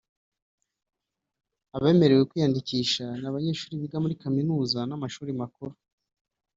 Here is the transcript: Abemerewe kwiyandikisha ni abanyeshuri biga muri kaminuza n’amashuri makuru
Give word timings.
Abemerewe 1.75 2.23
kwiyandikisha 2.29 3.05
ni 3.19 3.25
abanyeshuri 3.29 3.79
biga 3.81 3.97
muri 4.03 4.15
kaminuza 4.23 4.79
n’amashuri 4.89 5.31
makuru 5.41 5.73